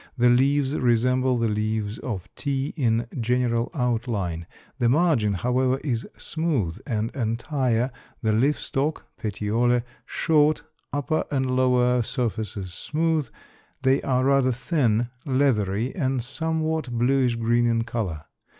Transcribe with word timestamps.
The 0.17 0.31
leaves 0.31 0.75
resemble 0.75 1.37
the 1.37 1.47
leaves 1.47 1.99
of 1.99 2.27
tea 2.35 2.73
in 2.75 3.05
general 3.19 3.69
outline. 3.75 4.47
The 4.79 4.89
margin, 4.89 5.33
however, 5.35 5.77
is 5.83 6.07
smooth 6.17 6.79
and 6.87 7.11
entire, 7.15 7.91
the 8.23 8.31
leaf 8.33 8.57
stock 8.57 9.05
(petiole) 9.17 9.83
short; 10.07 10.63
upper 10.91 11.23
and 11.29 11.55
lower 11.55 12.01
surfaces 12.01 12.73
smooth; 12.73 13.29
they 13.83 14.01
are 14.01 14.23
rather 14.25 14.51
thin, 14.51 15.09
leathery, 15.23 15.93
and 15.93 16.23
somewhat 16.23 16.89
bluish 16.89 17.35
green 17.35 17.67
in 17.67 17.83
color. 17.83 18.23